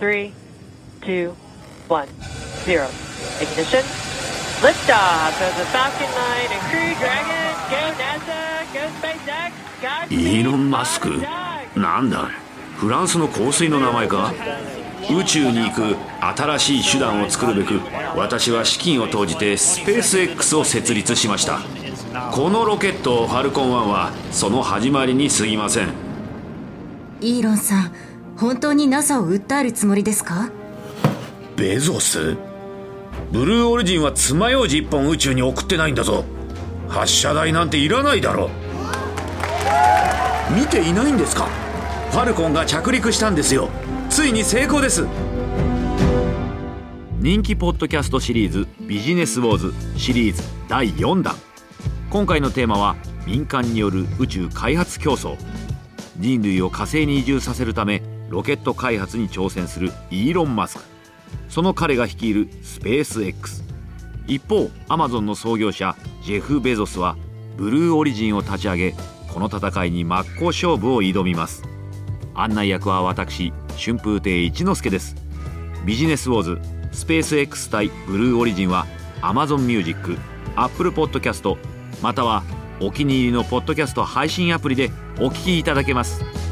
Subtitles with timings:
[0.00, 0.32] three,
[1.02, 1.36] two,
[1.86, 2.08] one,
[2.64, 2.88] zero.
[3.38, 3.84] Ignition.
[4.64, 7.52] Liftoff of the Falcon 9 and Crew Dragon.
[7.68, 8.40] Go NASA.
[8.72, 9.52] Go SpaceX.
[9.82, 11.10] God イーロン・マスク
[11.76, 12.30] なんだ
[12.76, 14.32] フランスの香水の名前か？
[15.10, 17.80] 宇宙に行く新しい手段を作るべく
[18.16, 21.60] 私は資金を投じてスペース X を設立しました
[22.32, 25.88] このロケットファルコン1はその始まりに過ぎません
[27.22, 27.92] イーロンさん
[28.40, 30.50] 本当に NASA を訴えるつもりですか？
[31.56, 32.38] ベゾス？
[33.30, 36.24] ブルーオリジンは爪楊枝一本宇宙に送ってないんだぞ。
[36.88, 38.48] 発射台なんていらないだろ。
[40.56, 41.48] 見ていないんですか？
[42.12, 43.68] ファルコンが着陸したんですよ。
[44.08, 45.06] ついに成功です。
[47.18, 51.36] 人気ポッドキャストシリーズビジネスウォーズシリーズ第4弾。
[52.08, 55.36] 今回のテーマは民間による宇宙開発競争。
[56.16, 60.84] 人類を火星に移住させるためロケット開発に挑戦するイーロン・マスク。
[61.48, 63.62] その彼が率いるスペース X
[64.26, 67.16] 一方アマゾンの創業者ジェフ・ベゾスは
[67.56, 68.94] ブルーオリジンを立ち上げ
[69.28, 71.62] この戦いに真っ向勝負を挑みます。
[72.34, 75.16] 案内役は私春風亭一之輔です。
[75.84, 76.58] ビジネスウォーズ
[76.92, 78.86] スペース X 対ブルーオリジンは
[79.22, 80.16] Amazon Music、
[80.56, 81.56] Apple Podcast
[82.00, 82.44] または
[82.80, 86.49] お気に入りのポッドキャスト配信アプリでお聞きいただけます。